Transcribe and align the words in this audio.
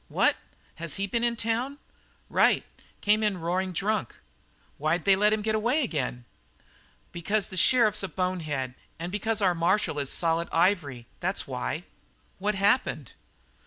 "What? 0.07 0.35
Has 0.77 0.95
he 0.95 1.05
been 1.05 1.23
in 1.23 1.35
town?" 1.35 1.77
"Right. 2.27 2.63
Came 3.01 3.21
in 3.21 3.37
roaring 3.37 3.71
drunk." 3.71 4.15
"Why'd 4.79 5.05
they 5.05 5.15
let 5.15 5.31
him 5.31 5.43
get 5.43 5.53
away 5.53 5.83
again?" 5.83 6.25
"Because 7.11 7.49
the 7.49 7.55
sheriff's 7.55 8.01
a 8.01 8.07
bonehead 8.07 8.73
and 8.97 9.11
because 9.11 9.41
our 9.43 9.53
marshal 9.53 9.99
is 9.99 10.09
solid 10.11 10.49
ivory. 10.51 11.05
That's 11.19 11.45
why." 11.45 11.83
"What 12.39 12.55
happened?" 12.55 13.11